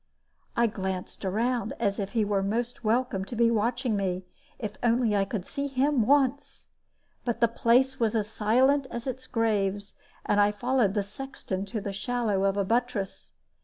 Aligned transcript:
I 0.57 0.65
glanced 0.65 1.23
around, 1.25 1.73
as 1.79 1.99
if 1.99 2.13
he 2.13 2.25
were 2.25 2.41
most 2.41 2.83
welcome 2.83 3.23
to 3.25 3.35
be 3.35 3.51
watching 3.51 3.95
me, 3.95 4.25
if 4.57 4.71
only 4.81 5.15
I 5.15 5.25
could 5.25 5.45
see 5.45 5.67
him 5.67 6.07
once. 6.07 6.69
But 7.23 7.39
the 7.39 7.47
place 7.47 7.99
was 7.99 8.15
as 8.15 8.27
silent 8.27 8.87
as 8.89 9.05
its 9.05 9.27
graves; 9.27 9.97
and 10.25 10.39
I 10.39 10.53
followed 10.53 10.95
the 10.95 11.03
sexton 11.03 11.65
to 11.65 11.79
the 11.81 11.93
shadow 11.93 12.45
of 12.45 12.57
a 12.57 12.65
buttress. 12.65 13.33